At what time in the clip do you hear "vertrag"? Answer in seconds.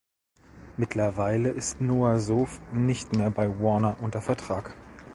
4.19-4.75